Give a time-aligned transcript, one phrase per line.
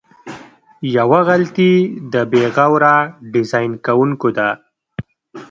[0.97, 1.71] یوه غلطي
[2.13, 2.95] د بې غوره
[3.33, 4.49] ډیزاین کوونکو ده.